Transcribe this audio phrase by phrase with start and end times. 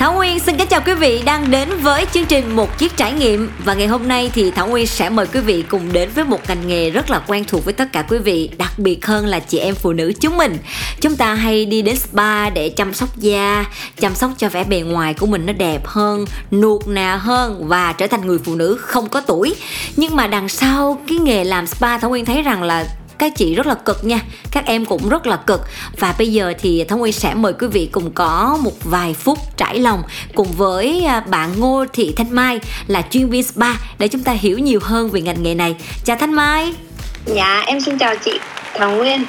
[0.00, 3.12] Thảo Nguyên xin kính chào quý vị đang đến với chương trình Một Chiếc Trải
[3.12, 3.50] Nghiệm.
[3.64, 6.40] Và ngày hôm nay thì Thảo Nguyên sẽ mời quý vị cùng đến với một
[6.48, 9.38] ngành nghề rất là quen thuộc với tất cả quý vị Đặc biệt hơn là
[9.38, 10.58] chị em phụ nữ chúng mình.
[11.00, 13.64] Chúng ta hay đi đến spa để chăm sóc da
[14.00, 17.92] Chăm sóc cho vẻ bề ngoài của mình nó đẹp hơn, nuột nà hơn Và
[17.92, 19.54] trở thành người phụ nữ không có tuổi.
[19.96, 22.84] Nhưng mà đằng sau cái nghề làm spa Thảo Nguyên thấy rằng là
[23.20, 24.20] các chị rất là cực nha.
[24.50, 25.60] Các em cũng rất là cực.
[25.98, 29.38] Và bây giờ thì thống nguyên sẽ mời quý vị cùng có một vài phút
[29.56, 30.02] trải lòng
[30.34, 34.32] cùng với à, bạn ngô thị thanh mai là chuyên viên spa để chúng ta
[34.32, 35.76] hiểu nhiều hơn về ngành nghề này.
[36.04, 36.72] Chào thanh mai.
[37.26, 38.32] Dạ em xin chào chị
[38.74, 39.24] thảo nguyên.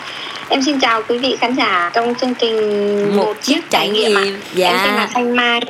[0.50, 4.22] Em xin chào quý vị khán giả trong chương trình một, một chiếc trải nghiệm,
[4.24, 4.42] nghiệm.
[4.54, 4.70] dạ.
[4.70, 5.62] Em tên là thanh mai.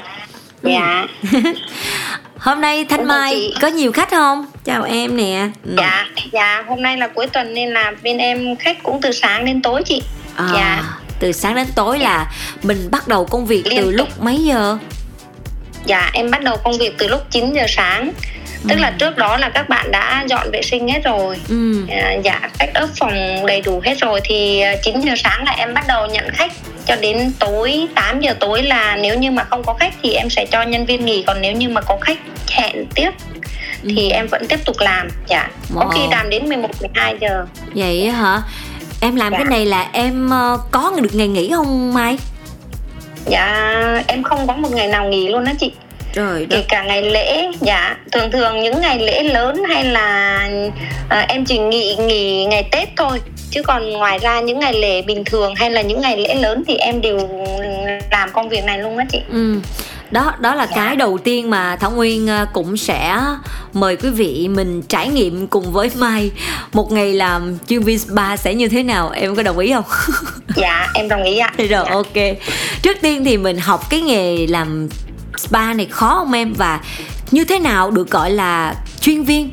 [0.64, 1.05] Dạ
[2.42, 4.45] hôm nay thanh mai có nhiều khách không?
[4.64, 5.50] Chào em nè.
[5.66, 5.73] Ừ.
[5.78, 9.45] dạ dạ hôm nay là cuối tuần nên là bên em khách cũng từ sáng
[9.45, 10.02] đến tối chị.
[10.36, 10.83] À, dạ.
[11.20, 12.06] từ sáng đến tối dạ.
[12.06, 12.31] là
[12.64, 14.78] mình bắt đầu công việc Liên từ lúc mấy giờ?
[15.86, 18.11] Dạ em bắt đầu công việc từ lúc 9 giờ sáng.
[18.67, 18.81] Tức ừ.
[18.81, 21.38] là trước đó là các bạn đã dọn vệ sinh hết rồi.
[21.50, 21.86] Ừ.
[22.23, 25.73] Dạ cách ớp phòng đầy đủ hết rồi thì 9 à, giờ sáng là em
[25.73, 26.52] bắt đầu nhận khách
[26.92, 30.30] cho đến tối 8 giờ tối là nếu như mà không có khách thì em
[30.30, 33.11] sẽ cho nhân viên nghỉ còn nếu như mà có khách hẹn tiếp
[33.83, 34.14] thì ừ.
[34.14, 35.80] em vẫn tiếp tục làm dạ wow.
[35.80, 38.42] có khi làm đến 11 12 giờ vậy hả
[39.02, 39.38] em làm dạ.
[39.38, 42.17] cái này là em uh, có được ngày nghỉ không Mai
[43.26, 45.72] dạ em không có một ngày nào nghỉ luôn đó chị
[46.14, 50.50] Trời kể cả ngày lễ dạ thường thường những ngày lễ lớn hay là
[51.09, 53.22] à, em chỉ nghỉ nghỉ ngày tết thôi.
[53.50, 56.64] Chứ còn ngoài ra những ngày lễ bình thường hay là những ngày lễ lớn
[56.67, 57.30] thì em đều
[58.12, 59.20] làm công việc này luôn á chị.
[59.30, 59.56] Ừ.
[60.12, 60.76] Đó đó là dạ.
[60.76, 63.20] cái đầu tiên mà thảo nguyên à, cũng sẽ
[63.73, 66.32] mời quý vị mình trải nghiệm cùng với mai.
[66.73, 69.86] Một ngày làm chuyên viên spa sẽ như thế nào em có đồng ý không?
[70.55, 71.54] Dạ em đồng ý ạ.
[71.58, 71.83] Rồi dạ.
[71.89, 72.38] ok.
[72.82, 74.89] Trước tiên thì mình học cái nghề làm
[75.41, 76.53] spa này khó không em?
[76.53, 76.79] Và
[77.31, 79.52] như thế nào được gọi là chuyên viên?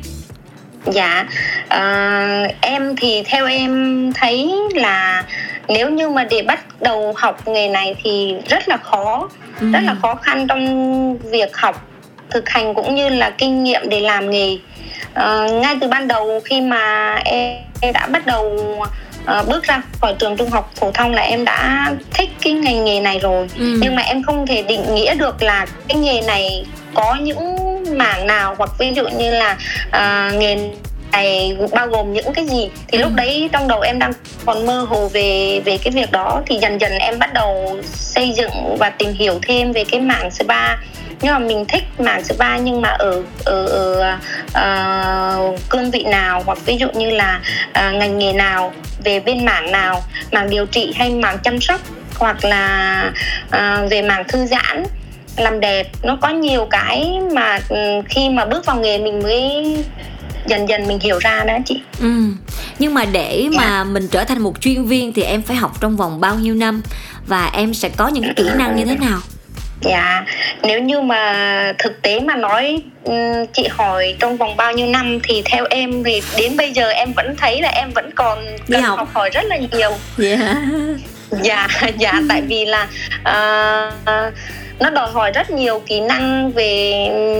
[0.85, 1.25] Dạ
[1.65, 5.23] uh, em thì theo em thấy là
[5.67, 9.29] nếu như mà để bắt đầu học nghề này thì rất là khó
[9.59, 9.71] ừ.
[9.71, 11.87] rất là khó khăn trong việc học
[12.29, 14.57] thực hành cũng như là kinh nghiệm để làm nghề.
[15.11, 18.75] Uh, ngay từ ban đầu khi mà em, em đã bắt đầu
[19.39, 22.85] uh, bước ra khỏi trường trung học phổ thông là em đã thích cái ngành
[22.85, 23.79] nghề này rồi ừ.
[23.81, 27.37] nhưng mà em không thể định nghĩa được là cái nghề này có những
[27.97, 29.57] mảng nào hoặc ví dụ như là
[29.87, 30.69] uh, nghề
[31.11, 33.01] này bao gồm những cái gì thì ừ.
[33.01, 34.13] lúc đấy trong đầu em đang
[34.45, 38.33] còn mơ hồ về về cái việc đó thì dần dần em bắt đầu xây
[38.37, 40.75] dựng và tìm hiểu thêm về cái mảng spa
[41.21, 44.19] nhưng mà mình thích mảng spa nhưng mà ở ở, ở
[45.53, 49.45] uh, cương vị nào hoặc ví dụ như là uh, ngành nghề nào về bên
[49.45, 51.81] mảng nào mảng điều trị hay mảng chăm sóc
[52.15, 53.03] hoặc là
[53.45, 54.83] uh, về mảng thư giãn
[55.37, 59.77] làm đẹp nó có nhiều cái mà um, khi mà bước vào nghề mình mới
[60.45, 61.81] dần dần mình hiểu ra đó chị.
[62.01, 62.09] Ừ
[62.79, 63.59] nhưng mà để dạ.
[63.61, 66.55] mà mình trở thành một chuyên viên thì em phải học trong vòng bao nhiêu
[66.55, 66.81] năm?
[67.27, 69.19] Và em sẽ có những kỹ năng như thế nào
[69.81, 70.25] dạ
[70.63, 72.81] nếu như mà thực tế mà nói
[73.53, 77.13] chị hỏi trong vòng bao nhiêu năm thì theo em thì đến bây giờ em
[77.13, 78.97] vẫn thấy là em vẫn còn cần học.
[78.97, 80.57] học hỏi rất là nhiều yeah.
[81.43, 81.67] Dạ
[81.97, 82.87] dạ tại vì là
[83.21, 84.33] uh,
[84.79, 86.93] nó đòi hỏi rất nhiều kỹ năng về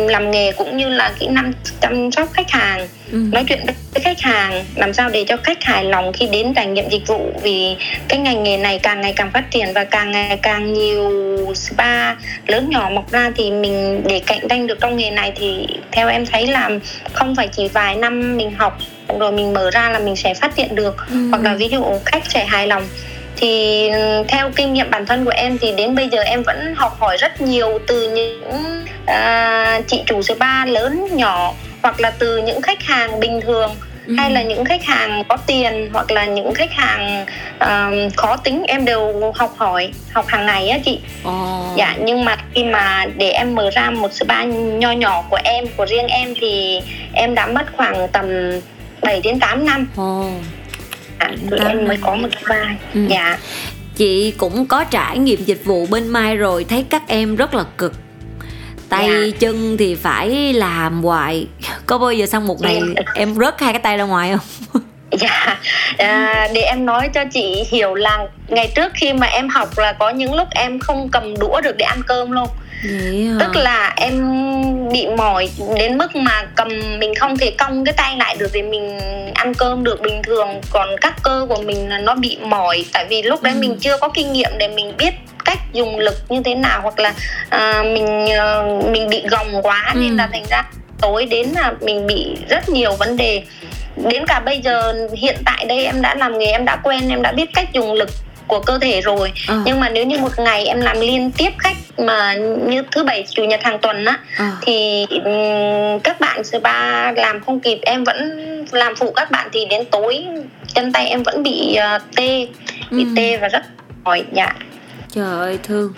[0.10, 3.18] làm nghề cũng như là kỹ năng chăm sóc khách hàng ừ.
[3.32, 6.66] nói chuyện với khách hàng làm sao để cho khách hài lòng khi đến trải
[6.66, 7.76] nghiệm dịch vụ vì
[8.08, 11.12] cái ngành nghề này càng ngày càng phát triển và càng ngày càng nhiều
[11.56, 12.16] spa
[12.48, 16.08] lớn nhỏ mọc ra thì mình để cạnh tranh được trong nghề này thì theo
[16.08, 16.70] em thấy là
[17.14, 18.78] không phải chỉ vài năm mình học
[19.20, 21.30] rồi mình mở ra là mình sẽ phát triển được ừ.
[21.30, 22.84] hoặc là ví dụ khách sẽ hài lòng
[23.40, 26.76] thì ừ, theo kinh nghiệm bản thân của em thì đến bây giờ em vẫn
[26.76, 28.54] học hỏi rất nhiều từ những
[29.04, 33.72] uh, chị chủ spa lớn nhỏ hoặc là từ những khách hàng bình thường
[34.08, 34.16] ừ.
[34.18, 37.26] hay là những khách hàng có tiền hoặc là những khách hàng
[37.64, 41.78] uh, khó tính em đều học hỏi học hàng ngày á chị oh.
[41.78, 45.66] dạ nhưng mà khi mà để em mở ra một spa nho nhỏ của em
[45.78, 46.82] của riêng em thì
[47.14, 48.26] em đã mất khoảng tầm
[49.02, 50.59] 7 đến 8 năm oh
[51.20, 52.76] à, tụi em mới có một cái vai.
[52.94, 53.00] Ừ.
[53.10, 53.38] dạ.
[53.96, 57.64] Chị cũng có trải nghiệm dịch vụ bên mai rồi thấy các em rất là
[57.78, 57.94] cực.
[58.90, 59.38] Tay dạ.
[59.40, 61.48] chân thì phải làm hoài.
[61.86, 63.02] Có bao giờ xong một ngày dạ.
[63.16, 64.82] em rớt hai cái tay ra ngoài không?
[65.12, 65.60] Dạ.
[65.98, 69.94] À, để em nói cho chị hiểu là ngày trước khi mà em học là
[69.94, 72.48] có những lúc em không cầm đũa được để ăn cơm luôn
[73.40, 74.22] Tức là em
[74.92, 76.68] bị mỏi đến mức mà cầm
[77.00, 79.00] mình không thể cong cái tay lại được để mình
[79.34, 80.48] ăn cơm được bình thường.
[80.70, 82.86] Còn các cơ của mình là nó bị mỏi.
[82.94, 83.60] Tại vì lúc đấy Ừ.
[83.60, 85.14] mình chưa có kinh nghiệm để mình biết
[85.46, 86.80] cách dùng lực như thế nào.
[86.82, 87.14] Hoặc là
[87.50, 90.00] à, mình ờ, mình bị gồng quá Ừ.
[90.00, 90.64] nên là thành ra
[91.02, 93.44] tối đến là mình bị rất nhiều vấn đề.
[94.10, 97.22] Đến cả bây giờ hiện tại đây em đã làm nghề em đã quen em
[97.22, 98.10] đã biết cách dùng lực
[98.50, 99.62] của cơ thể rồi Ờ.
[99.66, 102.34] nhưng mà nếu như một ngày em làm liên tiếp khách mà
[102.68, 104.46] như thứ bảy chủ nhật hàng tuần á Ờ.
[104.62, 105.06] thì
[106.04, 108.18] các bạn spa làm không kịp em vẫn
[108.72, 110.26] làm phụ các bạn thì đến tối
[110.74, 112.48] chân tay em vẫn bị ờ, tê
[112.92, 113.10] bị Ừ.
[113.16, 113.62] tê và rất
[114.04, 114.54] mỏi dạ
[115.16, 115.94] trời ơi thương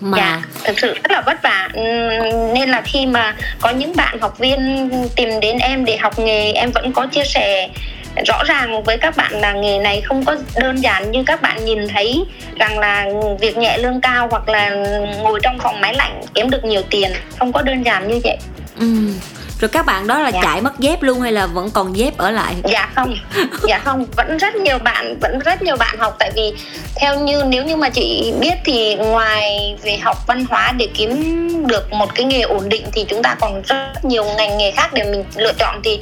[0.00, 1.68] mà dạ thực sự rất là vất vả
[2.54, 6.52] nên là khi mà có những bạn học viên tìm đến em để học nghề
[6.52, 7.68] em vẫn có chia sẻ
[8.26, 11.64] rõ ràng với các bạn là nghề này không có đơn giản như các bạn
[11.64, 12.24] nhìn thấy
[12.56, 13.06] rằng là
[13.40, 14.70] việc nhẹ lương cao hoặc là
[15.22, 18.36] ngồi trong phòng máy lạnh kiếm được nhiều tiền không có đơn giản như vậy
[18.78, 18.86] ừ
[19.64, 20.40] rồi các bạn đó là Dạ.
[20.42, 22.54] chạy mất dép luôn hay là vẫn còn dép ở lại?
[22.64, 23.16] Dạ không
[23.68, 26.16] dạ không vẫn rất nhiều bạn vẫn rất nhiều bạn học.
[26.18, 26.52] Tại vì
[26.96, 31.10] theo như nếu như mà chị biết thì ngoài về học văn hóa để kiếm
[31.66, 34.92] được một cái nghề ổn định thì chúng ta còn rất nhiều ngành nghề khác
[34.94, 35.80] để mình lựa chọn.
[35.84, 36.00] Thì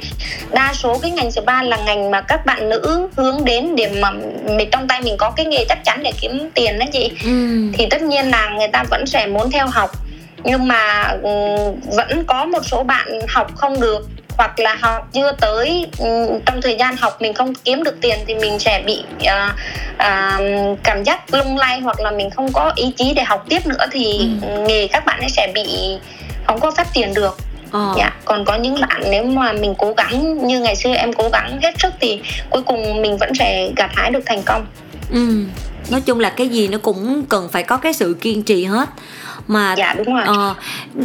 [0.51, 4.11] đa số cái ngành spa là ngành mà các bạn nữ hướng đến để mà
[4.45, 7.11] mình trong tay mình có cái nghề chắc chắn để kiếm tiền đó chị.
[7.23, 7.29] Ừ.
[7.73, 9.91] thì tất nhiên là người ta vẫn sẽ muốn theo học
[10.43, 15.31] nhưng mà ừm, vẫn có một số bạn học không được hoặc là học chưa
[15.31, 19.03] tới ừm, trong thời gian học mình không kiếm được tiền thì mình sẽ bị
[19.25, 19.55] à,
[19.97, 20.39] à,
[20.83, 23.85] cảm giác lung lay hoặc là mình không có ý chí để học tiếp nữa
[23.91, 24.29] thì
[24.67, 25.97] nghề các bạn ấy sẽ bị
[26.47, 27.37] không có phát triển được
[27.71, 27.93] ờ.
[27.97, 31.29] dạ còn có những bạn nếu mà mình cố gắng như ngày xưa em cố
[31.29, 34.65] gắng hết sức thì cuối cùng mình vẫn sẽ gặt hái được thành công
[35.11, 35.45] ừ.
[35.89, 38.89] nói chung là cái gì nó cũng cần phải có cái sự kiên trì hết
[39.47, 40.23] mà dạ đúng rồi.
[40.25, 40.55] ờ,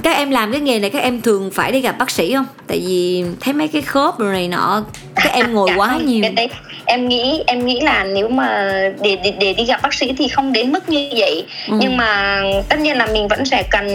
[0.02, 2.46] các em làm cái nghề này các em thường phải đi gặp bác sĩ không?
[2.66, 4.82] Tại vì thấy mấy cái khớp rồi này nọ
[5.14, 6.22] các em ngồi Dạ quá không, nhiều.
[6.22, 6.48] cái đấy
[6.84, 10.28] em nghĩ em nghĩ là nếu mà để để, để đi gặp bác sĩ thì
[10.28, 11.46] không đến mức như vậy.
[11.68, 11.76] Ừ.
[11.80, 13.88] nhưng mà tất nhiên là mình vẫn sẽ cần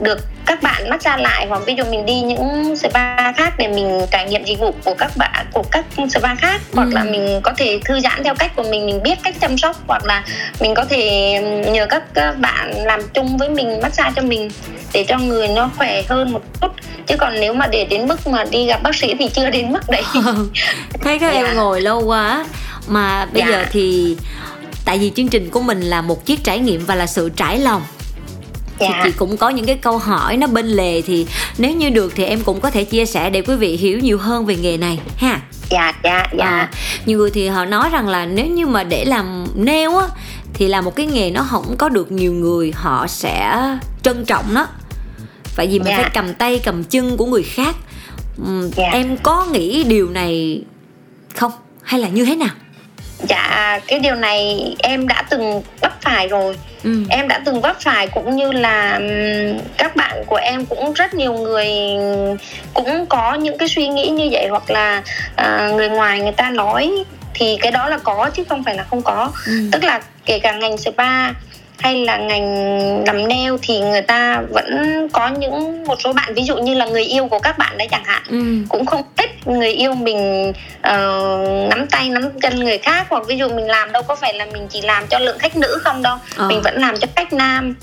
[0.00, 4.00] được các bạn massage lại hoặc ví dụ mình đi những spa khác để mình
[4.10, 6.94] trải nghiệm dịch vụ của các bạn của các spa khác hoặc Ừ.
[6.94, 9.76] là mình có thể thư giãn theo cách của mình mình biết cách chăm sóc
[9.86, 10.24] hoặc là
[10.60, 11.00] mình có thể
[11.72, 12.02] nhờ các
[12.38, 14.50] bạn làm chung với mình massage cho mình
[14.92, 16.70] để cho người nó khỏe hơn một chút
[17.06, 19.72] chứ còn nếu mà để đến mức mà đi gặp bác sĩ thì chưa đến
[19.72, 20.02] mức đấy
[21.02, 21.40] thấy các Dạ.
[21.44, 22.46] em ngồi lâu quá
[22.88, 23.48] mà bây Dạ.
[23.50, 24.16] giờ thì
[24.84, 27.58] tại vì chương trình của mình là một chiếc trải nghiệm và là sự trải
[27.58, 27.82] lòng
[28.78, 29.00] thì Dạ.
[29.04, 31.26] chị cũng có những cái câu hỏi nó bên lề thì
[31.58, 34.18] nếu như được thì em cũng có thể chia sẻ để quý vị hiểu nhiều
[34.18, 35.40] hơn về nghề này ha
[35.70, 36.70] dạ dạ dạ À,
[37.06, 40.06] nhiều người thì họ nói rằng là nếu như mà để làm nail á
[40.54, 43.60] thì là một cái nghề nó không có được nhiều người họ sẽ
[44.02, 44.66] trân trọng nó
[45.56, 45.96] tại vì mình Dạ.
[46.00, 47.76] phải cầm tay cầm chân của người khác
[48.46, 48.88] Ừm, Dạ.
[48.92, 50.62] em có nghĩ điều này
[51.34, 51.52] không
[51.82, 52.48] hay là như thế nào
[53.18, 57.02] dạ cái điều này em đã từng vấp phải rồi ừ.
[57.10, 59.00] em đã từng vấp phải cũng như là
[59.78, 61.68] các bạn của em cũng rất nhiều người
[62.74, 65.02] cũng có những cái suy nghĩ như vậy hoặc là
[65.36, 66.90] à, người ngoài người ta nói
[67.34, 69.52] thì cái đó là có chứ không phải là không có Ừ.
[69.72, 71.30] tức là kể cả ngành spa
[71.78, 76.42] hay là ngành làm nail thì người ta vẫn có những một số bạn ví
[76.42, 78.44] dụ như là người yêu của các bạn đấy chẳng hạn Ừ.
[78.68, 80.52] cũng không thích người yêu mình
[80.82, 80.96] ờ,
[81.70, 84.46] nắm tay nắm chân người khác hoặc ví dụ mình làm đâu có phải là
[84.52, 86.48] mình chỉ làm cho lượng khách nữ không đâu Ờ.
[86.48, 87.74] mình vẫn làm cho khách nam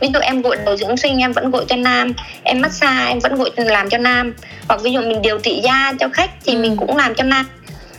[0.00, 2.12] ví dụ em gội đầu dưỡng sinh em vẫn gội cho nam
[2.42, 4.34] em massage em vẫn gội làm cho nam
[4.68, 6.58] hoặc ví dụ mình điều trị da cho khách thì Ừ.
[6.58, 7.46] mình cũng làm cho nam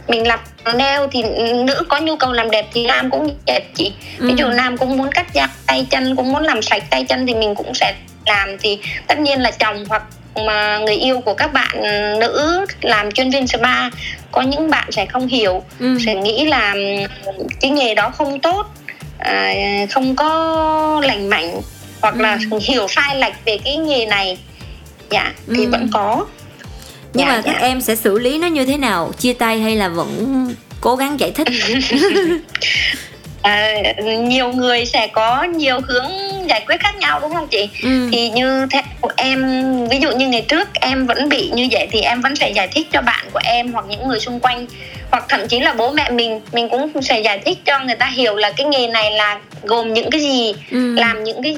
[0.07, 0.39] mình làm
[0.73, 1.23] nail thì
[1.65, 4.53] nữ có nhu cầu làm đẹp thì nam cũng đẹp chị ví dụ Ừ.
[4.57, 7.55] nam cũng muốn cắt da tay chân cũng muốn làm sạch tay chân thì mình
[7.55, 7.93] cũng sẽ
[8.25, 10.03] làm thì tất nhiên là chồng hoặc
[10.45, 11.81] mà người yêu của các bạn
[12.19, 13.89] nữ làm chuyên viên spa
[14.31, 15.97] có những bạn sẽ không hiểu Ừ.
[16.05, 18.65] sẽ nghĩ là ừm, cái nghề đó không tốt
[19.19, 19.53] à,
[19.91, 21.61] không có lành mạnh
[22.01, 22.59] hoặc là Ừ.
[22.61, 24.37] hiểu sai lệch về cái nghề này
[25.09, 25.69] dạ thì Ừ.
[25.71, 26.25] vẫn có
[27.15, 27.67] nhưng Dạ, mà các dạ.
[27.67, 31.19] em sẽ xử lý nó như thế nào chia tay hay là vẫn cố gắng
[31.19, 31.47] giải thích
[33.41, 33.73] à,
[34.19, 36.11] nhiều người sẽ có nhiều hướng
[36.49, 38.09] giải quyết khác nhau đúng không chị ừ.
[38.11, 38.67] thì như
[39.01, 39.41] của em
[39.89, 42.67] ví dụ như ngày trước em vẫn bị như vậy thì em vẫn sẽ giải
[42.67, 44.65] thích cho bạn của em hoặc những người xung quanh
[45.11, 48.05] hoặc thậm chí là bố mẹ mình mình cũng sẽ giải thích cho người ta
[48.05, 50.93] hiểu là cái nghề này là gồm những cái gì Ừ.
[50.95, 51.57] làm những cái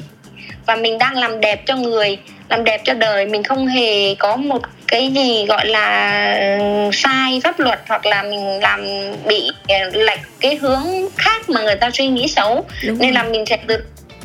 [0.68, 3.26] và mình đang làm đẹp cho người làm đẹp cho đời.
[3.26, 6.58] Mình không hề có một cái gì gọi là
[6.92, 8.84] sai pháp luật hoặc là mình làm
[9.26, 9.50] bị
[9.92, 10.84] lệch cái hướng
[11.16, 12.64] khác mà người ta suy nghĩ xấu.
[12.86, 13.12] Đúng nên rồi.
[13.12, 13.76] là mình sẽ từ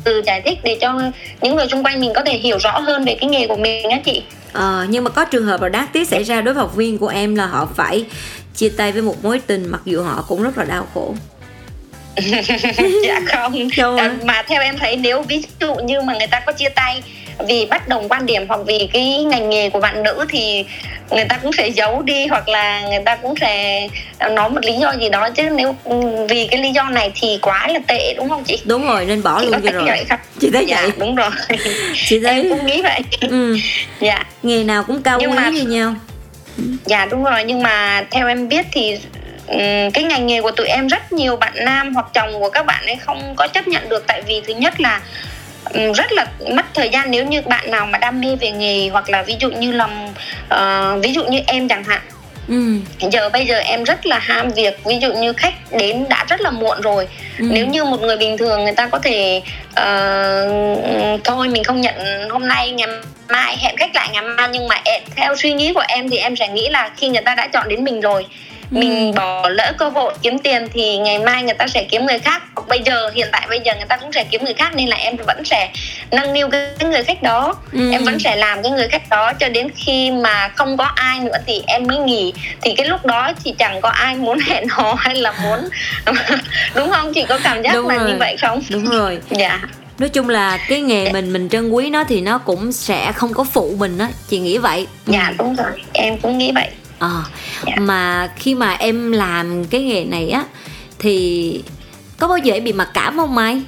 [0.04, 1.00] từ giải thích để cho
[1.40, 3.90] những người xung quanh mình có thể hiểu rõ hơn về cái nghề của mình
[3.90, 4.22] á chị.
[4.52, 6.98] Ờ, nhưng mà có trường hợp là đáng tiếc xảy ra đối với học viên
[6.98, 8.04] của em là họ phải
[8.54, 11.14] chia tay với một mối tình mặc dù họ cũng rất là đau khổ
[13.04, 13.98] dạ không.
[13.98, 17.02] À, mà theo em thấy nếu ví dụ như mà người ta có chia tay
[17.48, 20.64] vì bất đồng quan điểm hoặc vì cái ngành nghề của bạn nữ thì
[21.10, 23.86] người ta cũng sẽ giấu đi hoặc là người ta cũng sẽ
[24.30, 25.28] nói một lý do gì đó.
[25.30, 28.58] Chứ nếu ừ, vì cái lý do này thì quá là tệ đúng không chị?
[28.64, 30.04] Đúng rồi nên bỏ Chị luôn cho rồi.
[30.08, 30.18] không?
[30.40, 30.90] chị thấy dạ vậy.
[30.98, 31.30] đúng rồi.
[32.06, 33.00] Chị thấy em cũng nghĩ vậy.
[33.20, 33.56] Ừ,
[34.00, 34.24] dạ.
[34.42, 35.94] Nghề nào cũng cao Nhưng quý mà- như nhau.
[36.84, 37.44] Dạ đúng rồi.
[37.46, 38.96] Nhưng mà theo em biết thì
[39.94, 42.86] cái ngành nghề của tụi em rất nhiều bạn nam hoặc chồng của các bạn
[42.86, 44.04] ấy không có chấp nhận được.
[44.06, 45.00] Tại vì thứ nhất là
[45.64, 47.10] ừm, rất là mất thời gian.
[47.10, 49.88] Nếu như bạn nào mà đam mê về nghề hoặc là ví dụ như là
[50.48, 52.00] ờ, ví dụ như em chẳng hạn.
[52.48, 52.78] Ừ,
[53.10, 54.84] giờ bây giờ em rất là ham việc.
[54.84, 57.08] Ví dụ như khách đến đã rất là muộn rồi.
[57.38, 57.46] Ừ.
[57.50, 59.42] nếu như một người bình thường người ta có thể
[59.74, 60.48] ờ,
[61.24, 61.94] thôi mình không nhận
[62.30, 62.88] hôm nay ngày
[63.28, 64.48] mai hẹn khách lại ngày mai.
[64.52, 67.22] Nhưng mà em, theo suy nghĩ của em thì em sẽ nghĩ là khi người
[67.22, 68.53] ta đã chọn đến mình rồi Ừ.
[68.70, 72.18] mình bỏ lỡ cơ hội kiếm tiền thì ngày mai người ta sẽ kiếm người
[72.18, 72.42] khác.
[72.56, 74.88] Hoặc bây giờ hiện tại bây giờ người ta cũng sẽ kiếm người khác nên
[74.88, 75.70] là em vẫn sẽ
[76.10, 77.54] nâng niu cái cái người khách đó.
[77.72, 77.92] Ừ.
[77.92, 81.20] em vẫn sẽ làm cái người khách đó cho đến khi mà không có ai
[81.20, 82.32] nữa thì em mới nghỉ.
[82.62, 85.68] Thì cái lúc đó thì chẳng có ai muốn hẹn hò hay là muốn
[86.74, 87.14] đúng không?
[87.14, 88.10] Chị có cảm giác Đúng là rồi.
[88.10, 88.62] như vậy không?
[88.70, 89.18] Đúng rồi.
[89.30, 89.60] Dạ.
[89.98, 93.34] Nói chung là cái nghề mình mình trân quý nó thì nó cũng sẽ không
[93.34, 94.08] có phụ mình á.
[94.28, 94.86] Chị nghĩ vậy.
[95.06, 95.70] Dạ đúng rồi.
[95.92, 96.68] Em cũng nghĩ vậy
[97.04, 97.22] Ờ,
[97.66, 97.72] Dạ.
[97.78, 100.44] mà khi mà em làm cái nghề này á
[100.98, 101.62] thì
[102.18, 103.60] có bao giờ em bị mặc cảm không Mai?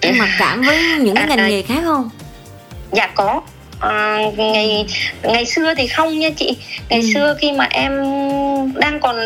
[0.00, 2.10] Em mặc cảm với những cái ngành À, nghề khác không?
[2.92, 3.40] dạ có
[3.80, 4.86] à, ngày
[5.22, 6.56] ngày xưa thì không nha chị
[6.88, 7.10] ngày Ừ.
[7.14, 7.92] xưa khi mà em
[8.74, 9.16] đang còn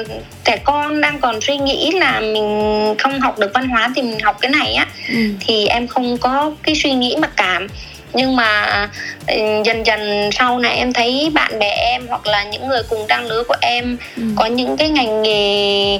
[0.44, 4.18] trẻ con đang còn suy nghĩ là mình không học được văn hóa thì mình
[4.20, 5.14] học cái này á Ừ.
[5.40, 7.66] thì em không có cái suy nghĩ mặc cảm
[8.14, 8.88] nhưng mà
[9.28, 13.06] ừ, dần dần sau này em thấy bạn bè em hoặc là những người cùng
[13.08, 14.22] trang lứa của em Ừ.
[14.36, 15.98] có những cái ngành nghề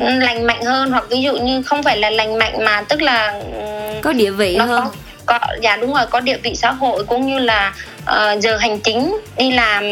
[0.00, 3.26] lành mạnh hơn hoặc ví dụ như không phải là lành mạnh mà tức là
[3.28, 4.82] ừm, Có địa vị nó hơn.
[4.84, 4.90] có
[5.26, 7.72] có dạ đúng rồi có địa vị xã hội cũng như là
[8.04, 9.82] ờ, giờ hành chính đi làm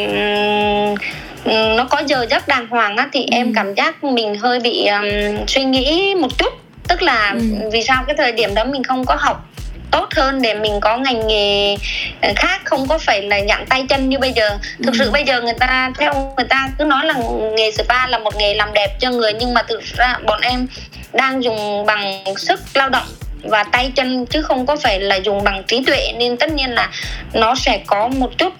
[1.44, 3.26] ừm, nó có giờ giấc đàng hoàng á thì Ừ.
[3.32, 6.52] em cảm giác mình hơi bị ừm, suy nghĩ một chút
[6.88, 7.68] tức là Ừ.
[7.72, 9.44] vì sao cái thời điểm đó mình không có học
[9.92, 11.76] tốt hơn để mình có ngành nghề
[12.22, 14.50] ờ, khác không có phải là dặn tay chân như bây giờ.
[14.84, 14.98] Thực Ừ.
[14.98, 17.14] sự bây giờ người ta theo người ta cứ nói là
[17.56, 20.66] nghề spa là một nghề làm đẹp cho người nhưng mà thực ra bọn em
[21.12, 23.06] đang dùng bằng sức lao động
[23.42, 26.12] và tay chân chứ không có phải là dùng bằng trí tuệ.
[26.18, 26.90] Nên tất nhiên là
[27.32, 28.52] nó sẽ có một chút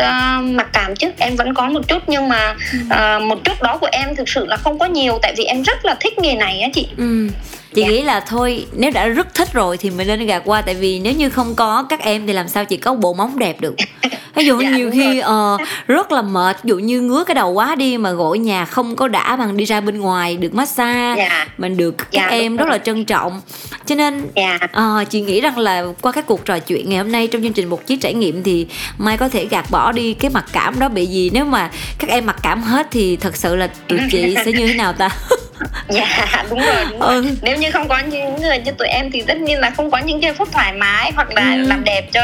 [0.00, 2.02] uh, mặc cảm chứ em vẫn có một chút.
[2.06, 5.34] Nhưng mà uh, một chút đó của em thực sự là không có nhiều tại
[5.36, 6.88] vì em rất là thích nghề này á chị.
[6.96, 7.28] Ừ.
[7.74, 7.88] Chị Dạ.
[7.88, 10.98] nghĩ là thôi nếu đã rất thích rồi thì mình nên gạt qua tại vì
[10.98, 13.74] nếu như không có các em thì làm sao chị có bộ móng đẹp được.
[14.34, 17.50] Ví dụ Dạ, nhiều khi ờ, rất là mệt, ví dụ như ngứa cái đầu
[17.52, 21.14] quá đi mà gội nhà không có đã bằng đi ra bên ngoài được massage,
[21.22, 22.72] dạ mình được các Dạ, em rất rồi.
[22.72, 23.40] là trân trọng.
[23.86, 27.12] Cho nên dạ Ờ, chị nghĩ rằng là qua các cuộc trò chuyện ngày hôm
[27.12, 28.66] nay trong chương trình một chiếc trải nghiệm thì
[28.98, 32.10] Mai có thể gạt bỏ đi cái mặc cảm đó bị gì nếu mà các
[32.10, 35.08] em mặc cảm hết thì thật sự là tụi chị sẽ như thế nào ta?
[35.88, 37.24] dạ đúng rồi đúng rồi Ừ.
[37.42, 39.98] nếu như không có những người như tụi em thì tất nhiên là không có
[39.98, 41.62] những giây phút thoải mái hoặc là Ừ.
[41.68, 42.20] làm đẹp cho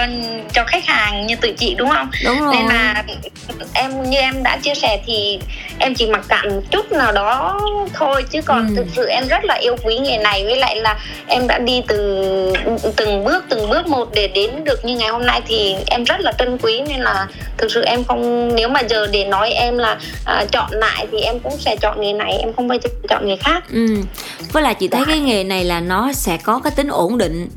[0.52, 2.54] cho khách hàng như tụi chị đúng không Đúng rồi.
[2.56, 3.04] nên là
[3.74, 5.38] em như em đã chia sẻ thì
[5.78, 7.60] em chỉ mặc cảm chút nào đó
[7.94, 8.74] thôi chứ còn Ừ.
[8.76, 11.82] thực sự em rất là yêu quý nghề này với lại là em đã đi
[11.88, 12.22] từ
[12.96, 16.20] từng bước từng bước một để đến được như ngày hôm nay thì em rất
[16.20, 17.26] là trân quý nên là
[17.58, 21.20] thực sự em không nếu mà giờ để nói em là à, chọn lại thì
[21.20, 23.86] em cũng sẽ chọn nghề này em không bao giờ chọn nghề khác Ừ.
[24.52, 27.48] Với lại chị thấy cái nghề này là nó sẽ có cái tính ổn định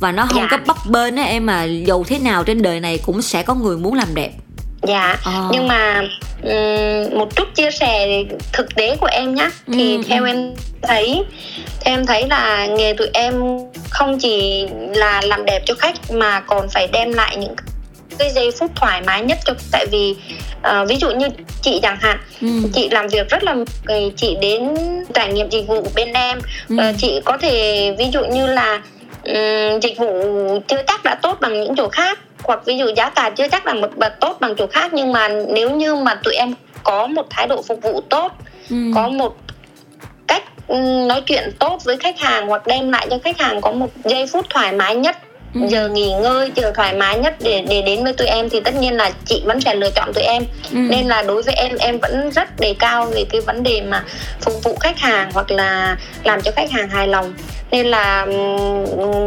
[0.00, 0.48] và nó không Dạ.
[0.50, 3.54] có bấp bênh á em mà dầu thế nào trên đời này cũng sẽ có
[3.54, 4.30] người muốn làm đẹp.
[4.82, 5.48] dạ Ờ.
[5.52, 6.02] nhưng mà
[7.18, 10.26] một chút chia sẻ thực tế của em nhé thì Ừ, theo ừ.
[10.28, 10.36] em
[10.82, 11.24] thấy
[11.80, 13.34] theo em thấy là nghề tụi em
[13.90, 17.54] không chỉ là làm đẹp cho khách mà còn phải đem lại những
[18.18, 20.14] cái giây phút thoải mái nhất cho tại vì
[20.62, 21.26] ờ, ví dụ như
[21.62, 22.48] chị chẳng hạn Ừ.
[22.74, 23.54] chị làm việc rất là
[23.86, 24.74] người chị đến
[25.14, 26.76] trải nghiệm dịch vụ bên em Ừ.
[26.78, 28.82] Ờ, chị có thể ví dụ như là
[29.24, 30.08] ừm, dịch vụ
[30.68, 33.66] chưa chắc đã tốt bằng những chỗ khác hoặc ví dụ giá cả chưa chắc
[33.66, 37.06] là một bậc tốt bằng chỗ khác nhưng mà nếu như mà tụi em có
[37.06, 38.32] một thái độ phục vụ tốt
[38.70, 38.76] Ừ.
[38.94, 39.36] có một
[40.26, 40.42] cách
[41.08, 44.26] nói chuyện tốt với khách hàng hoặc đem lại cho khách hàng có một giây
[44.26, 45.16] phút thoải mái nhất
[45.60, 45.66] ừ.
[45.68, 48.74] giờ nghỉ ngơi giờ thoải mái nhất để để đến với tụi em thì tất
[48.74, 50.78] nhiên là chị vẫn sẽ lựa chọn tụi em ừ.
[50.78, 54.04] nên là đối với em em vẫn rất đề cao về cái vấn đề mà
[54.40, 57.34] phục vụ khách hàng hoặc là làm cho khách hàng hài lòng
[57.70, 58.26] nên là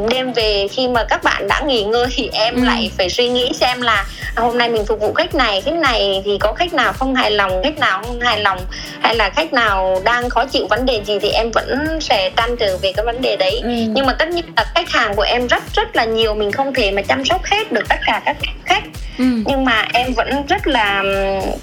[0.10, 2.64] đêm về khi mà các bạn đã nghỉ ngơi thì em ừ.
[2.64, 4.06] lại phải suy nghĩ xem là
[4.36, 7.32] hôm nay mình phục vụ khách này khách này thì có khách nào không hài
[7.32, 8.60] lòng khách nào không hài lòng
[9.02, 12.56] hay là khách nào đang khó chịu vấn đề gì thì em vẫn sẽ trăn
[12.58, 13.70] trở về cái vấn đề đấy ừ.
[13.70, 16.74] nhưng mà tất nhiên là khách hàng của em rất rất là nhiều mình không
[16.74, 18.84] thể mà chăm sóc hết được tất cả các khách
[19.18, 19.26] ừ.
[19.46, 21.04] nhưng mà em vẫn rất là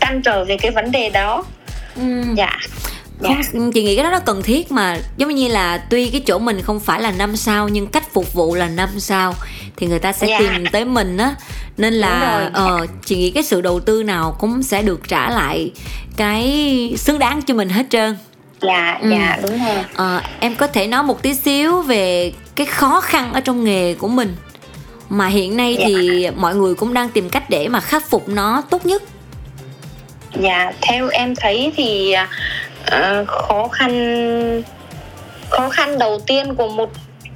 [0.00, 1.44] trăn trở về cái vấn đề đó
[1.96, 2.02] ừ.
[2.36, 2.58] dạ
[3.20, 3.70] không dạ.
[3.74, 6.62] chị nghĩ cái đó nó cần thiết mà giống như là tuy cái chỗ mình
[6.62, 9.34] không phải là năm sao nhưng cách phục vụ là năm sao
[9.76, 10.42] thì người ta sẽ yeah.
[10.42, 10.48] Dạ.
[10.52, 11.34] tìm tới mình á
[11.76, 15.70] nên là ờ chị nghĩ cái sự đầu tư nào cũng sẽ được trả lại
[16.16, 18.16] cái xứng đáng cho mình hết trơn
[18.60, 19.10] dạ ừ.
[19.10, 23.32] dạ đúng rồi ờ, em có thể nói một tí xíu về cái khó khăn
[23.32, 24.36] ở trong nghề của mình
[25.08, 25.84] mà hiện nay dạ.
[25.86, 29.02] thì mọi người cũng đang tìm cách để mà khắc phục nó tốt nhất
[30.40, 32.14] dạ theo em thấy thì
[32.86, 34.62] uh, khó khăn
[35.50, 36.90] khó khăn đầu tiên của một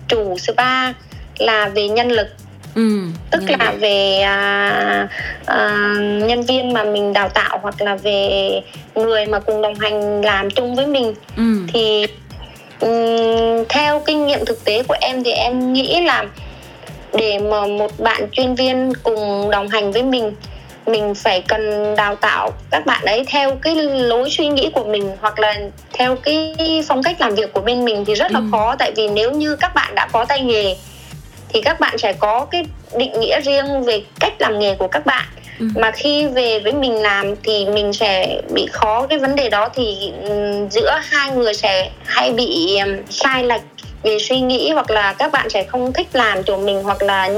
[0.09, 0.93] chủ spa
[1.39, 2.27] là về nhân lực.
[2.75, 5.09] Ừ, tức là về à,
[5.47, 8.51] à, nhân viên mà mình đào tạo hoặc là về
[8.95, 11.15] người mà cùng đồng hành làm chung với mình.
[11.37, 11.43] Ừ.
[11.73, 12.07] thì
[12.81, 16.25] um, theo kinh nghiệm thực tế của em thì em nghĩ là
[17.13, 20.33] để mà một bạn chuyên viên cùng đồng hành với mình
[20.91, 25.17] mình phải cần đào tạo các bạn ấy theo cái lối suy nghĩ của mình
[25.21, 25.55] hoặc là
[25.93, 26.55] theo cái
[26.89, 28.45] phong cách làm việc của bên mình thì rất là ừ.
[28.51, 30.77] khó tại vì nếu như các bạn đã có tay nghề
[31.49, 32.65] thì các bạn sẽ có cái
[32.97, 35.25] định nghĩa riêng về cách làm nghề của các bạn
[35.61, 35.67] ừ.
[35.75, 39.69] mà khi về với mình làm thì mình sẽ bị khó cái vấn đề đó
[39.75, 40.13] thì
[40.71, 42.79] giữa hai người sẽ hay bị
[43.11, 43.63] sai lệch
[44.03, 47.29] về suy nghĩ hoặc là các bạn sẽ không thích làm chỗ mình hoặc là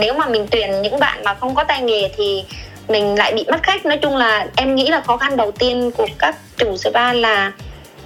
[0.00, 2.44] nếu mà mình tuyển những bạn mà không có tay nghề thì
[2.88, 3.86] mình lại bị mất khách.
[3.86, 7.52] Nói chung là em nghĩ là khó khăn đầu tiên của các chủ spa là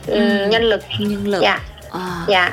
[0.06, 0.46] ừ.
[0.50, 0.80] nhân lực.
[0.98, 1.42] Nhân lực.
[1.42, 1.60] Dạ.
[1.90, 2.24] À.
[2.28, 2.52] dạ.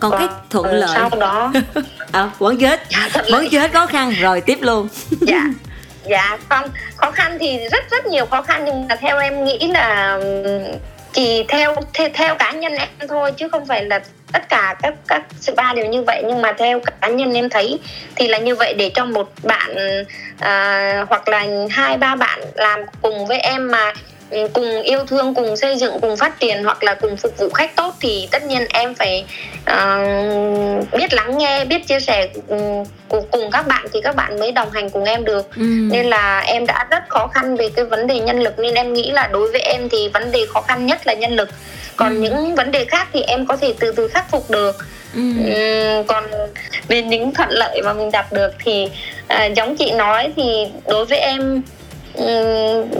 [0.00, 0.90] Còn cái thuận lợi.
[0.94, 1.52] sau đó
[2.12, 2.80] à, vẫn chết.
[2.90, 4.10] Dạ, vẫn chết khó khăn.
[4.20, 4.88] Rồi tiếp luôn.
[5.20, 5.40] Dạ.
[6.08, 9.58] Dạ không khó khăn thì rất rất nhiều khó khăn nhưng mà theo em nghĩ
[9.58, 10.18] là
[11.12, 14.00] chỉ theo theo, theo cá nhân em thôi chứ không phải là
[14.32, 16.22] tất cả các các spa đều như vậy.
[16.26, 17.78] Nhưng mà theo cá nhân em thấy
[18.16, 19.76] thì là như vậy để cho một bạn
[20.38, 23.92] à, hoặc là hai ba bạn làm cùng với em mà
[24.30, 27.76] cùng yêu thương cùng xây dựng cùng phát triển hoặc là cùng phục vụ khách
[27.76, 29.24] tốt thì tất nhiên em phải
[29.60, 32.28] uh, biết lắng nghe biết chia sẻ
[33.08, 35.62] cùng, cùng các bạn thì các bạn mới đồng hành cùng em được ừ.
[35.90, 38.92] nên là em đã rất khó khăn về cái vấn đề nhân lực nên em
[38.92, 41.48] nghĩ là đối với em thì vấn đề khó khăn nhất là nhân lực
[41.96, 42.20] còn ừ.
[42.20, 44.76] những vấn đề khác thì em có thể từ từ khắc phục được
[45.14, 45.20] ừ.
[45.20, 46.24] um, còn
[46.88, 48.88] về những thuận lợi mà mình đạt được thì
[49.34, 51.62] uh, giống chị nói thì đối với em
[52.14, 52.90] um,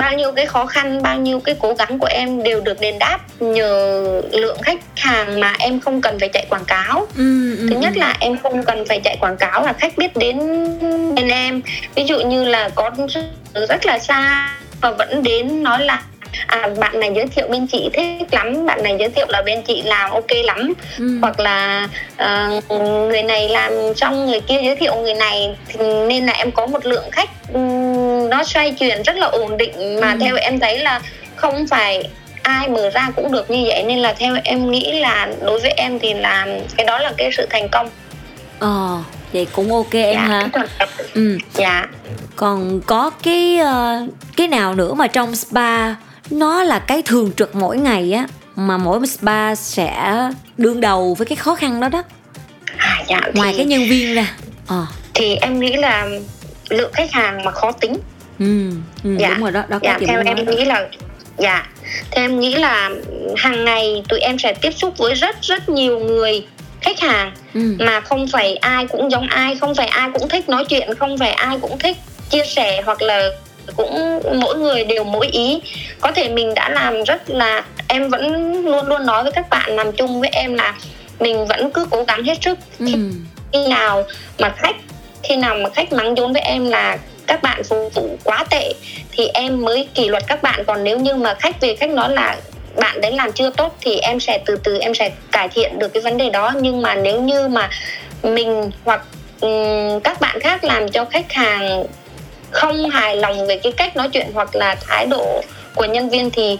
[0.00, 2.98] bao nhiêu cái khó khăn bao nhiêu cái cố gắng của em đều được đền
[2.98, 7.66] đáp nhờ lượng khách hàng mà em không cần phải chạy quảng cáo ừ, ừ,
[7.70, 7.98] thứ nhất ừ.
[7.98, 10.38] là em không cần phải chạy quảng cáo là khách biết đến
[11.14, 11.62] bên em
[11.94, 12.90] ví dụ như là có
[13.68, 16.02] rất là xa và vẫn đến nói là
[16.46, 19.62] à, bạn này giới thiệu bên chị thích lắm bạn này giới thiệu là bên
[19.62, 21.18] chị làm ok lắm ừ.
[21.20, 21.88] hoặc là
[22.22, 26.50] uh, người này làm xong người kia giới thiệu người này thì nên là em
[26.50, 27.79] có một lượng khách um,
[28.30, 30.18] nó xoay chuyển rất là ổn định mà ừ.
[30.20, 31.00] theo em thấy là
[31.36, 32.08] không phải
[32.42, 33.84] ai mở ra cũng được như vậy.
[33.86, 37.30] Nên là theo em nghĩ là đối với em thì là cái đó là cái
[37.36, 37.90] sự thành công.
[38.58, 38.98] Ờ
[39.32, 40.48] vậy cũng ok em dạ, ha.
[41.14, 41.38] ừ.
[41.54, 41.86] Dạ.
[42.36, 45.94] Còn có cái uh, cái nào nữa mà trong spa
[46.30, 50.16] nó là cái thường trực mỗi ngày á mà mỗi spa sẽ
[50.56, 52.02] đương đầu với cái khó khăn đó đó?
[52.76, 54.26] À, dạ, ngoài thì, cái nhân viên ra.
[54.66, 54.86] À.
[55.14, 56.08] thì em nghĩ là
[56.68, 57.96] lượng khách hàng mà khó tính
[58.40, 58.70] ừ,
[59.04, 60.52] ừ dạ, đúng rồi đó đó dạ, theo em đó.
[60.52, 60.88] nghĩ là
[61.38, 61.66] dạ
[62.10, 62.90] theo em nghĩ là
[63.36, 66.46] hàng ngày tụi em sẽ tiếp xúc với rất rất nhiều người
[66.80, 67.60] khách hàng ừ.
[67.78, 71.18] mà không phải ai cũng giống ai không phải ai cũng thích nói chuyện không
[71.18, 71.96] phải ai cũng thích
[72.30, 73.30] chia sẻ hoặc là
[73.76, 75.60] cũng mỗi người đều mỗi ý
[76.00, 79.76] có thể mình đã làm rất là em vẫn luôn luôn nói với các bạn
[79.76, 80.74] làm chung với em là
[81.20, 82.86] mình vẫn cứ cố gắng hết sức ừ.
[83.52, 84.04] khi nào
[84.38, 84.76] mà khách
[85.22, 86.98] khi nào mà khách mắng vốn với em là
[87.30, 88.72] các bạn phục vụ quá tệ
[89.12, 90.64] thì em mới kỷ luật các bạn.
[90.66, 92.36] Còn nếu như mà khách về khách nói là
[92.76, 95.88] bạn đấy làm chưa tốt thì em sẽ từ từ em sẽ cải thiện được
[95.88, 96.52] cái vấn đề đó.
[96.60, 97.70] Nhưng mà nếu như mà
[98.22, 99.02] mình hoặc
[99.40, 101.84] um, các bạn khác làm cho khách hàng
[102.50, 105.42] không hài lòng về cái cách nói chuyện hoặc là thái độ
[105.74, 106.58] của nhân viên thì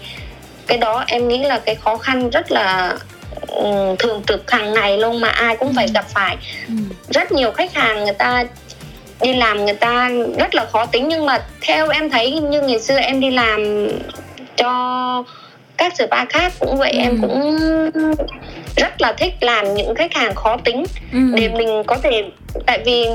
[0.67, 2.97] cái đó em nghĩ là cái khó khăn rất là
[3.47, 6.37] ừ, thường trực hàng ngày luôn mà ai cũng phải gặp phải.
[6.67, 6.73] Ừ.
[7.09, 8.43] rất nhiều khách hàng người ta
[9.23, 12.79] đi làm người ta rất là khó tính nhưng mà theo em thấy như ngày
[12.79, 13.87] xưa em đi làm
[14.57, 15.23] cho
[15.77, 16.99] các spa khác cũng vậy Ừ.
[16.99, 17.59] em cũng
[18.75, 21.19] rất là thích làm những khách hàng khó tính Ừ.
[21.35, 22.23] để mình có thể
[22.65, 23.05] tại vì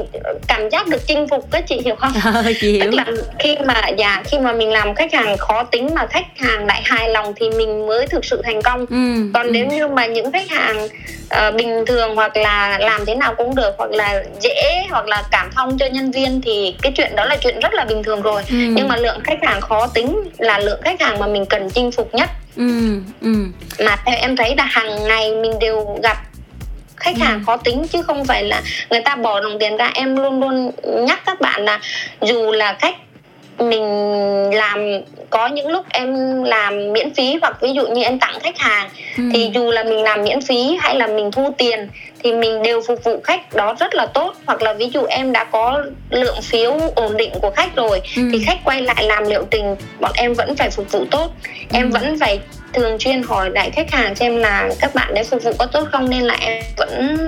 [0.48, 3.04] cảm giác được chinh phục các chị hiểu không Ờ, chị hiểu tức là
[3.38, 6.82] khi mà dạ khi mà mình làm khách hàng khó tính mà khách hàng lại
[6.84, 9.30] hài lòng thì mình mới thực sự thành công ừ.
[9.34, 9.50] còn ừ.
[9.52, 10.88] nếu như mà những khách hàng
[11.30, 15.22] ờ, bình thường hoặc là làm thế nào cũng được hoặc là dễ hoặc là
[15.30, 18.22] cảm thông cho nhân viên thì cái chuyện đó là chuyện rất là bình thường
[18.22, 18.56] rồi Ừ.
[18.56, 21.92] nhưng mà lượng khách hàng khó tính là lượng khách hàng mà mình cần chinh
[21.92, 23.00] phục nhất ừ.
[23.20, 23.34] Ừ.
[23.84, 26.16] mà theo em thấy là hàng ngày mình đều gặp
[26.96, 27.42] khách hàng Ừ.
[27.46, 30.70] khó tính chứ không phải là người ta bỏ đồng tiền ra em luôn luôn
[31.06, 31.80] nhắc các bạn là
[32.22, 32.96] dù là khách
[33.58, 33.84] mình
[34.54, 34.78] làm
[35.30, 38.88] có những lúc em làm miễn phí hoặc ví dụ như em tặng khách hàng
[39.16, 39.22] Ừ.
[39.32, 41.88] thì dù là mình làm miễn phí hay là mình thu tiền
[42.22, 45.32] thì mình đều phục vụ khách đó rất là tốt hoặc là ví dụ em
[45.32, 48.22] đã có lượng phiếu ổn định của khách rồi Ừ.
[48.32, 51.30] thì khách quay lại làm liệu trình bọn em vẫn phải phục vụ tốt
[51.72, 51.98] em Ừ.
[52.00, 52.38] vẫn phải
[52.72, 55.88] thường xuyên hỏi lại khách hàng xem là các bạn đấy phục vụ có tốt
[55.92, 57.18] không nên là em vẫn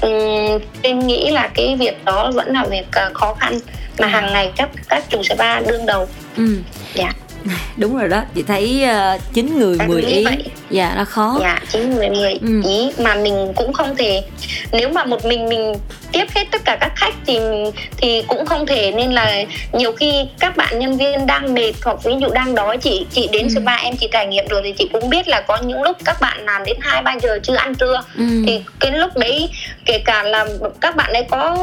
[0.00, 3.58] um, em nghĩ là cái việc đó vẫn là việc ờ, khó khăn
[3.98, 6.44] mà hàng ngày các các chủ spa đương đầu ừ.
[6.94, 7.12] dạ
[7.76, 8.84] đúng rồi đó chị thấy
[9.16, 10.44] uh, 9 người Em 10 nghĩ ý vậy.
[10.70, 12.62] dạ nó khó dạ chín người mười Ừ.
[12.68, 14.22] ý mà mình cũng không thể
[14.72, 15.74] nếu mà một mình mình
[16.12, 17.38] tiếp hết tất cả các khách thì
[17.96, 22.04] thì cũng không thể nên là nhiều khi các bạn nhân viên đang mệt hoặc
[22.04, 23.60] ví dụ đang đói chị chị đến Ừ.
[23.62, 26.20] spa em chị trải nghiệm rồi thì chị cũng biết là có những lúc các
[26.20, 28.24] bạn làm đến hai ba giờ chưa ăn trưa ừ.
[28.46, 29.48] thì cái lúc đấy
[29.84, 30.46] kể cả là
[30.80, 31.56] các bạn ấy có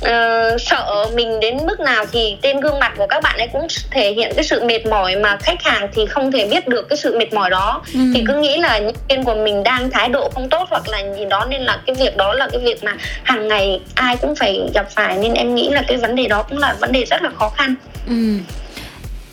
[0.00, 3.66] ờ, sợ mình đến mức nào thì trên gương mặt của các bạn ấy cũng
[3.90, 6.96] thể hiện cái sự mệt mỏi mà khách hàng thì không thể biết được cái
[6.96, 8.00] sự mệt mỏi đó Ừ.
[8.14, 10.98] thì cứ nghĩ là nhân viên của mình đang thái độ không tốt hoặc là
[11.18, 14.34] gì đó nên là cái việc đó là cái việc mà hàng ngày ai cũng
[14.36, 17.04] phải gặp phải nên em nghĩ là cái vấn đề đó cũng là vấn đề
[17.04, 17.74] rất là khó khăn
[18.06, 18.14] Ừ.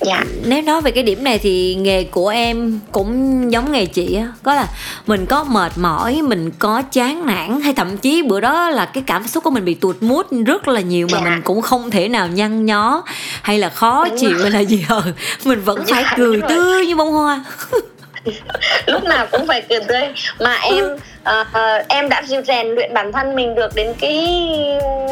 [0.02, 0.24] dạ.
[0.46, 4.28] Nếu nói về cái điểm này thì nghề của em cũng giống nghề chị á.
[4.44, 4.68] Có là
[5.08, 9.04] mình có mệt mỏi mình có chán nản hay thậm chí bữa đó là cái
[9.08, 11.30] cảm xúc của mình bị tụt mút rất là nhiều mà Dạ.
[11.30, 13.04] mình cũng không thể nào nhăn nhó
[13.42, 14.42] hay là khó Đúng chịu rồi.
[14.42, 14.86] hay là gì.
[14.90, 15.04] Ờ
[15.46, 17.44] mình vẫn Dạ, phải cười tươi như bông hoa.
[18.86, 20.02] Lúc nào cũng phải cười tươi.
[20.40, 20.86] Mà em
[21.26, 24.20] ờ, em đã rèn luyện bản thân mình được đến cái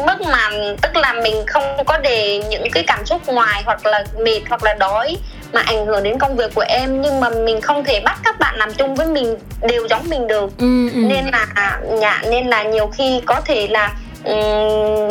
[0.06, 0.50] mức mà
[0.82, 4.64] tức là mình không có để những cái cảm xúc ngoài hoặc là mệt hoặc
[4.64, 5.16] là đói
[5.52, 8.38] mà ảnh hưởng đến công việc của em nhưng mà mình không thể bắt các
[8.38, 9.36] bạn làm chung với mình
[9.68, 10.98] đều giống mình được ừ, ừ.
[10.98, 13.90] nên là dạ nên là nhiều khi có thể là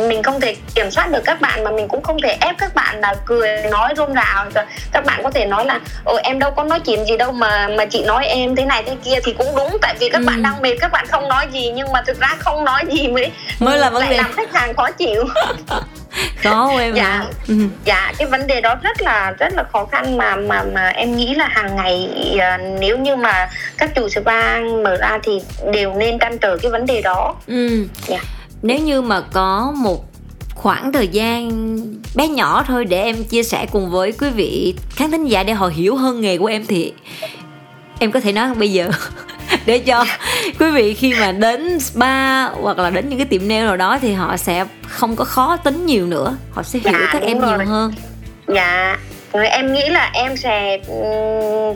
[0.08, 2.74] mình không thể kiểm soát được các bạn mà mình cũng không thể ép các
[2.74, 4.14] bạn là cười nói rôm
[4.54, 7.32] rồi các bạn có thể nói là ồ em đâu có nói chuyện gì đâu
[7.32, 10.18] mà mà chị nói em thế này thế kia thì cũng đúng tại vì các
[10.18, 10.24] Ừ.
[10.26, 13.08] bạn đang mệt các bạn không nói gì nhưng mà thực ra không nói gì
[13.08, 14.16] mới Mới là vấn lại đề.
[14.16, 15.24] làm khách hàng khó chịu
[16.42, 17.24] khó của em Dạ.
[17.48, 17.54] ừ.
[17.84, 21.16] dạ cái vấn đề đó rất là rất là khó khăn mà mà mà em
[21.16, 22.08] nghĩ là hàng ngày
[22.40, 23.48] à, nếu như mà
[23.78, 27.86] các chủ spa mở ra thì đều nên trăn trở cái vấn đề đó Ừ.
[28.06, 28.18] Dạ.
[28.64, 30.04] Nếu như mà có một
[30.54, 31.50] khoảng thời gian
[32.14, 35.52] bé nhỏ thôi để em chia sẻ cùng với quý vị khán thính giả để
[35.52, 36.92] họ hiểu hơn nghề của em thì
[37.98, 38.90] em có thể nói bây giờ
[39.66, 40.04] để cho
[40.58, 43.98] quý vị khi mà đến spa hoặc là đến những cái tiệm nail nào đó
[44.00, 46.36] thì họ sẽ không có khó tính nhiều nữa.
[46.52, 47.58] Họ sẽ hiểu Dạ, các em rồi.
[47.58, 47.92] nhiều hơn.
[48.54, 48.98] Dạ,
[49.34, 50.94] rồi em nghĩ là em sẽ ừ,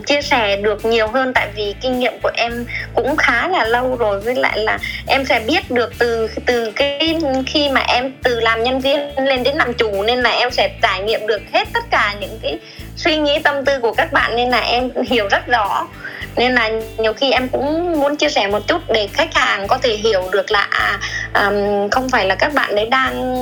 [0.05, 3.95] chia sẻ được nhiều hơn tại vì kinh nghiệm của em cũng khá là lâu
[3.95, 4.19] rồi.
[4.19, 8.63] Với lại là em sẽ biết được từ từ cái khi mà em từ làm
[8.63, 11.83] nhân viên lên đến làm chủ nên là em sẽ trải nghiệm được hết tất
[11.91, 12.59] cả những cái
[12.95, 15.87] suy nghĩ tâm tư của các bạn nên là em hiểu rất rõ.
[16.35, 19.77] Nên là nhiều khi em cũng muốn chia sẻ một chút để khách hàng có
[19.77, 20.99] thể hiểu được là à,
[21.33, 23.33] um, không phải là các bạn đấy đang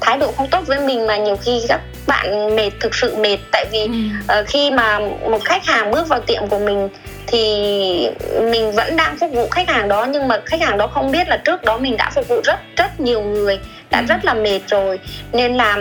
[0.00, 3.38] thái độ không tốt với mình mà nhiều khi các bạn mệt thực sự mệt
[3.52, 3.88] tại vì Ừ.
[4.26, 4.98] ờ, khi mà
[5.30, 6.88] một khách hàng bước vào tiệm của mình
[7.26, 7.40] thì
[8.42, 11.28] mình vẫn đang phục vụ khách hàng đó nhưng mà khách hàng đó không biết
[11.28, 13.58] là trước đó mình đã phục vụ rất rất nhiều người
[13.90, 14.04] đã Ừ.
[14.08, 14.98] rất là mệt rồi
[15.32, 15.76] nên là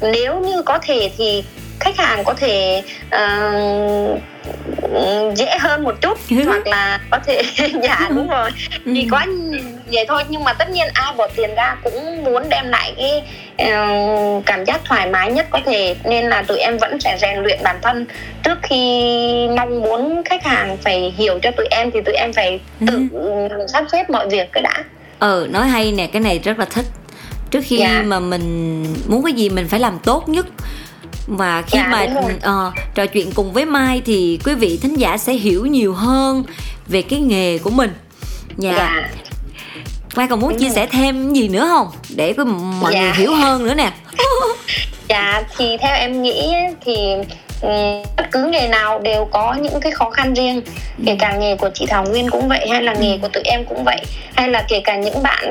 [0.00, 1.44] nếu như có thể thì
[1.80, 4.20] khách hàng có thể uh,
[5.36, 7.42] dễ hơn một chút hoặc là có thể
[7.82, 8.50] dạ đúng rồi.
[8.84, 9.08] Thì Ừ.
[9.10, 9.20] có
[9.92, 13.22] vậy thôi nhưng mà tất nhiên ai bỏ tiền ra cũng muốn đem lại cái
[13.72, 13.86] ờ,
[14.46, 15.96] cảm giác thoải mái nhất có thể.
[16.04, 18.06] Nên là tụi em vẫn sẽ rèn luyện bản thân
[18.42, 18.78] trước khi
[19.56, 23.02] mong muốn khách hàng phải hiểu cho tụi em thì tụi em phải tự
[23.72, 24.84] sắp xếp mọi việc cái đã.
[25.18, 26.86] Ờ nói hay nè cái này rất là thích.
[27.50, 28.02] Trước khi Dạ.
[28.04, 30.46] mà mình muốn cái gì mình phải làm tốt nhất
[31.26, 32.06] và khi Dạ, mà
[32.42, 36.44] ờ, trò chuyện cùng với mai thì quý vị thính giả sẽ hiểu nhiều hơn
[36.86, 37.92] về cái nghề của mình.
[38.58, 39.08] Dạ, dạ.
[40.16, 40.74] Mai còn muốn Đúng chia rồi.
[40.74, 41.88] sẻ thêm gì nữa không?
[42.16, 42.34] Để
[42.80, 43.00] mọi Dạ.
[43.00, 43.92] người hiểu hơn nữa nè.
[45.08, 46.52] Dạ thì theo em nghĩ
[46.84, 46.96] thì
[48.16, 50.62] bất cứ nghề nào đều có những cái khó khăn riêng
[51.06, 53.64] kể cả nghề của chị Thảo Nguyên cũng vậy hay là nghề của tụi em
[53.64, 53.98] cũng vậy
[54.34, 55.44] hay là kể cả những bạn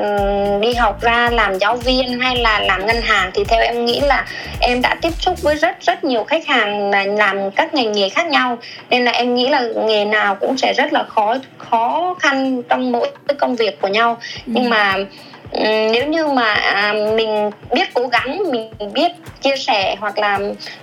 [0.60, 4.00] đi học ra làm giáo viên hay là làm ngân hàng thì theo em nghĩ
[4.00, 4.26] là
[4.60, 8.08] em đã tiếp xúc với rất rất nhiều khách hàng là làm các ngành nghề
[8.08, 8.58] khác nhau.
[8.90, 12.92] Nên là em nghĩ là nghề nào cũng sẽ rất là khó khó khăn trong
[12.92, 14.18] mỗi công việc của nhau.
[14.46, 14.94] Nhưng mà
[15.52, 20.38] nếu như mà à, mình biết cố gắng mình biết chia sẻ hoặc là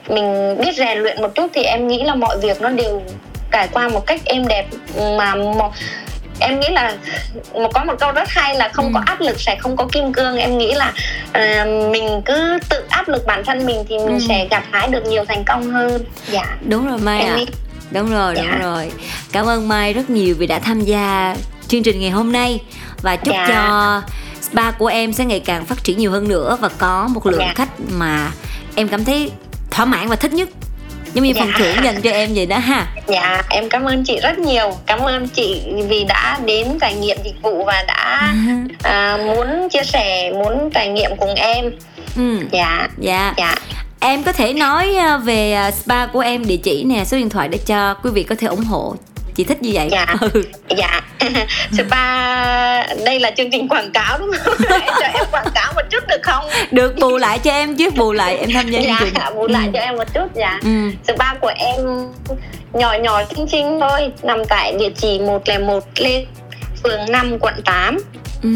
[0.09, 3.01] mình biết rèn luyện một chút thì em nghĩ là mọi việc nó đều
[3.51, 4.65] trải qua một cách êm đẹp
[5.17, 5.71] mà một
[6.39, 6.93] em nghĩ là
[7.73, 8.91] có một câu rất hay là không Ừ.
[8.93, 10.93] có áp lực sẽ không có kim cương em nghĩ là
[11.31, 14.25] à, mình cứ tự áp lực bản thân mình thì mình Ừ.
[14.27, 17.45] sẽ gặt hái được nhiều thành công hơn dạ đúng rồi mai ạ nghĩ
[17.91, 18.57] đúng rồi đúng Dạ.
[18.61, 18.91] rồi
[19.31, 21.35] cảm ơn mai rất nhiều vì đã tham gia
[21.67, 22.59] chương trình ngày hôm nay
[23.01, 23.45] và chúc Dạ.
[23.47, 24.01] cho
[24.51, 27.39] spa của em sẽ ngày càng phát triển nhiều hơn nữa và có một lượng
[27.39, 27.53] Dạ.
[27.55, 28.31] khách mà
[28.75, 29.31] em cảm thấy
[29.71, 30.49] thỏa mãn và thích nhất
[31.13, 31.41] giống như Dạ.
[31.41, 34.71] phần thưởng dành cho em vậy đó ha Dạ, em cảm ơn chị rất nhiều.
[34.85, 38.33] Cảm ơn chị vì đã đến trải nghiệm dịch vụ và đã
[38.83, 41.65] à, muốn chia sẻ, muốn trải nghiệm cùng em.
[42.15, 42.37] ừ.
[42.51, 43.55] Dạ, dạ dạ.
[43.99, 47.29] em có thể nói à, về à, spa của em địa chỉ nè số điện
[47.29, 48.95] thoại để cho quý vị có thể ủng hộ
[49.35, 50.05] chị thích như vậy Dạ.
[50.33, 50.43] ừ.
[50.77, 51.01] Dạ,
[51.77, 54.53] spa đây là chương trình quảng cáo đúng không?
[54.99, 56.45] Cho em quảng cáo một chút được không?
[56.71, 59.47] được bù lại cho em chứ bù lại em tham gia chương trình Dạ, bù
[59.47, 59.71] lại Ừ.
[59.73, 60.59] cho em một chút dạ.
[60.63, 60.69] ừ.
[61.07, 62.07] Spa của em
[62.73, 66.25] nhỏ nhỏ xinh xinh thôi, nằm tại địa chỉ 101 Lê
[66.83, 67.97] phường 5 quận 8.
[68.43, 68.49] ừ.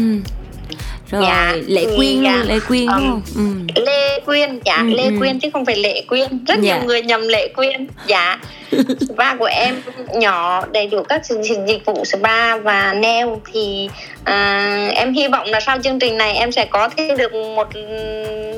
[1.10, 3.22] Rồi Dạ, lệ thì, quyên dạ, luôn lệ quyên đúng không?
[3.36, 3.82] Ừ.
[3.86, 5.10] Lê Quyên dạ Ừ, Lê.
[5.18, 6.44] Quyên chứ không phải Lệ Quyên.
[6.46, 6.76] Rất Dạ.
[6.76, 8.38] nhiều người nhầm Lệ Quyên dạ.
[9.14, 9.82] Spa của em
[10.14, 13.88] nhỏ đầy đủ các dịch, dịch vụ spa và nail thì
[14.24, 17.68] à, em hy vọng là sau chương trình này em sẽ có thêm được một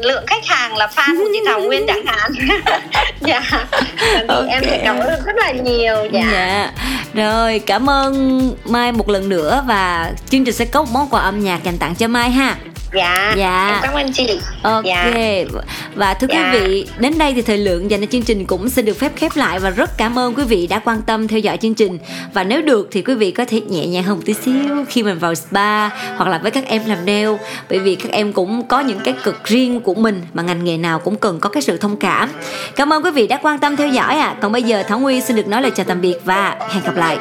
[0.03, 2.31] lượng khách hàng là fan của chị Thảo Nguyên chẳng hạn.
[3.21, 3.43] Dạ.
[4.29, 6.23] Thì em sẽ cảm ơn rất là nhiều dạ.
[6.33, 6.73] Dạ.
[7.15, 11.21] Rồi cảm ơn mai một lần nữa và chương trình sẽ có một món quà
[11.21, 12.57] âm nhạc dành tặng cho mai ha?
[12.95, 13.69] Dạ, Dạ.
[13.69, 14.41] em cảm ơn chị.
[14.63, 14.85] Ok.
[14.85, 15.13] Dạ.
[15.95, 16.53] Và thưa Dạ.
[16.53, 19.13] quý vị đến đây thì thời lượng dành cho chương trình cũng sẽ được phép
[19.17, 21.99] khép lại và rất cảm ơn quý vị đã quan tâm theo dõi chương trình.
[22.35, 24.55] Và nếu được thì quý vị có thể nhẹ nhàng hơn một tí xíu
[24.89, 27.29] khi mình vào spa hoặc là với các em làm nail.
[27.71, 30.77] Bởi vì các em cũng có những cái cực riêng của mình mà ngành nghề
[30.77, 32.29] nào cũng cần có cái sự thông cảm.
[32.77, 34.27] Cảm ơn quý vị đã quan tâm theo dõi ạ.
[34.27, 34.37] À.
[34.41, 36.97] còn bây giờ Thảo Nguyên xin được nói lời chào tạm biệt và hẹn gặp
[36.97, 37.19] lại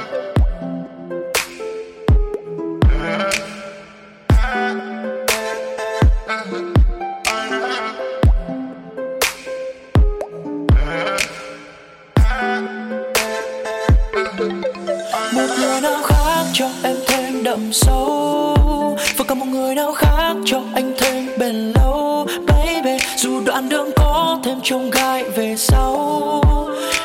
[24.69, 26.41] trông gai về sau.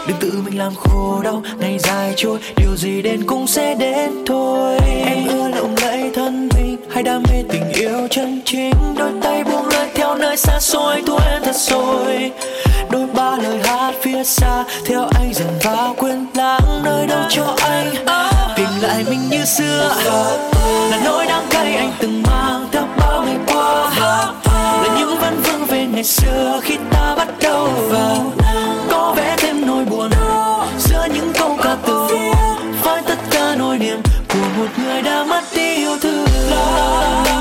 [0.06, 2.38] Đừng tự mình làm khổ đau, ngày dài trôi.
[2.56, 4.78] Điều gì đến cũng sẽ đến thôi.
[5.06, 8.72] Em ưa lộng lẫy thân mình, hay đam mê tình yêu chân chính.
[8.98, 12.32] Đôi tay buông lơi theo nơi xa xôi thu em thật rồi.
[12.90, 17.56] Đôi ba lời hát phía xa, theo anh dần vào quên lãng nơi đâu cho
[17.62, 17.94] anh.
[18.56, 19.94] Tìm lại mình như xưa.
[20.90, 23.90] Là nỗi đắng cay anh từng mang theo bao ngày qua
[24.82, 28.32] là những văn vương về ngày xưa khi ta bắt đầu vào.
[28.90, 30.10] Có vẻ thêm nỗi buồn
[30.78, 32.08] giữa những câu ca từ.
[32.82, 37.31] Với tất cả nỗi niềm của một người đã mất đi yêu thương.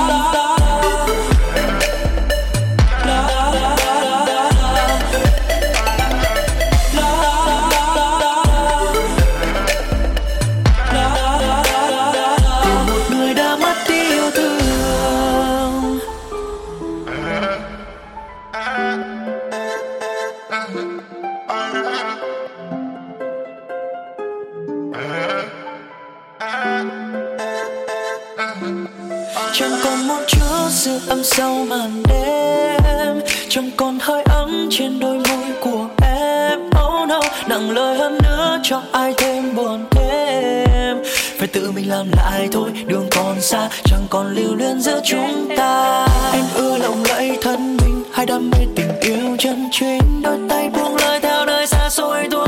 [30.49, 33.21] Còn sự âm sâu màn đêm.
[33.49, 36.59] Chẳng còn hơi ấm trên đôi môi của em.
[36.59, 40.97] Oh no, nặng lời hơn nữa cho ai thêm buồn thêm.
[41.37, 45.49] Phải tự mình làm lại thôi, đường còn xa, chẳng còn lưu luyến giữa chúng
[45.57, 46.07] ta.
[46.33, 50.21] Em ưa lòng lẫy thân mình, hay đam mê tình yêu chân chính.
[50.23, 52.47] Đôi tay buông lời theo nơi xa xôi thôi